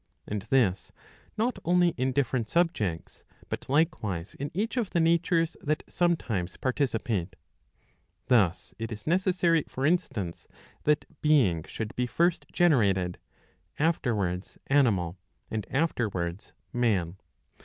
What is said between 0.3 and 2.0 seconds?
this not only